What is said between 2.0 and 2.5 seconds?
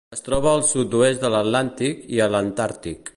i a